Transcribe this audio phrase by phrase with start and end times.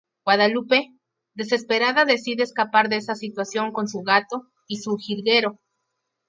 [0.25, 0.95] Guadalupe,
[1.35, 5.59] desesperada, decide escapar de esa situación con su gato y su jilguero.